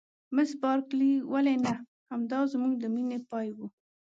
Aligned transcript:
مس 0.35 0.49
بارکلي: 0.61 1.11
ولې 1.33 1.55
نه؟ 1.65 1.73
همدای 2.11 2.43
زموږ 2.53 2.73
د 2.79 2.83
مینې 2.95 3.19
پای 3.29 3.47
و. 3.55 3.57